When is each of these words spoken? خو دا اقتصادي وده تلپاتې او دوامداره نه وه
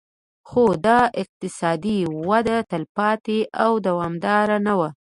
خو 0.49 0.63
دا 0.87 0.99
اقتصادي 1.23 1.99
وده 2.29 2.57
تلپاتې 2.71 3.39
او 3.63 3.71
دوامداره 3.87 4.57
نه 4.67 4.73
وه 4.79 4.89